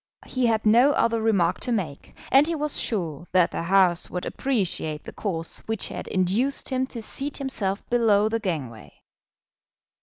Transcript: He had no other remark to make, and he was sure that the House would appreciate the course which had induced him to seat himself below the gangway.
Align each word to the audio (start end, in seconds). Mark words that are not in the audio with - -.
He 0.25 0.47
had 0.47 0.65
no 0.65 0.93
other 0.93 1.21
remark 1.21 1.59
to 1.59 1.71
make, 1.71 2.15
and 2.31 2.47
he 2.47 2.55
was 2.55 2.75
sure 2.79 3.27
that 3.33 3.51
the 3.51 3.61
House 3.61 4.09
would 4.09 4.25
appreciate 4.25 5.03
the 5.03 5.13
course 5.13 5.59
which 5.67 5.89
had 5.89 6.07
induced 6.07 6.69
him 6.69 6.87
to 6.87 7.03
seat 7.03 7.37
himself 7.37 7.87
below 7.87 8.27
the 8.27 8.39
gangway. 8.39 8.95